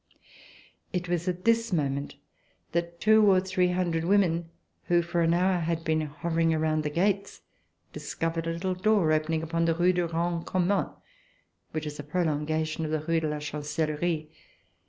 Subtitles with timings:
[0.93, 2.15] It was at this moment
[2.71, 4.49] that two or three hundred women,
[4.85, 7.41] who for an hour had been hovering around the gates,
[7.93, 10.89] discovered a little door opening upon the Rue du Grand Commun,
[11.69, 14.31] which was a prolongation of the Rue de la Chancellerie.